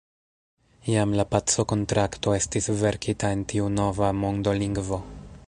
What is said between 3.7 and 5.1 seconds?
nova mondolingvo.